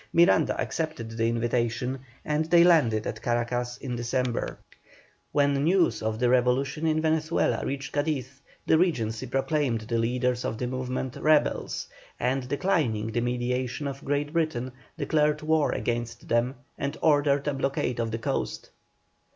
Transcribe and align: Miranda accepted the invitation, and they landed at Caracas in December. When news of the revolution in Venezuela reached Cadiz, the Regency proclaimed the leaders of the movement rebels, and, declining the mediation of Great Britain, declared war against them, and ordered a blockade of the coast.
Miranda 0.13 0.59
accepted 0.59 1.11
the 1.11 1.29
invitation, 1.29 1.99
and 2.25 2.45
they 2.45 2.63
landed 2.63 3.05
at 3.05 3.21
Caracas 3.21 3.77
in 3.77 3.95
December. 3.95 4.57
When 5.31 5.53
news 5.63 6.01
of 6.01 6.17
the 6.17 6.27
revolution 6.27 6.87
in 6.87 7.03
Venezuela 7.03 7.63
reached 7.63 7.91
Cadiz, 7.93 8.41
the 8.65 8.79
Regency 8.79 9.27
proclaimed 9.27 9.81
the 9.81 9.99
leaders 9.99 10.43
of 10.43 10.57
the 10.57 10.65
movement 10.65 11.17
rebels, 11.17 11.85
and, 12.19 12.49
declining 12.49 13.11
the 13.11 13.21
mediation 13.21 13.85
of 13.87 14.03
Great 14.03 14.33
Britain, 14.33 14.71
declared 14.97 15.43
war 15.43 15.71
against 15.71 16.27
them, 16.27 16.55
and 16.79 16.97
ordered 17.03 17.47
a 17.47 17.53
blockade 17.53 17.99
of 17.99 18.09
the 18.09 18.17
coast. 18.17 18.71